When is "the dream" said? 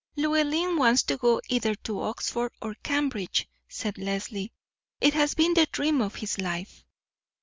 5.53-6.01